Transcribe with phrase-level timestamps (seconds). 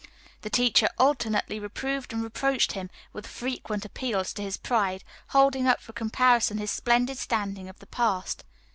[0.41, 5.79] The teacher alternately reproved and reproached him, with frequent appeals to his pride, holding up
[5.79, 8.43] for comparison his splendid standing of the past.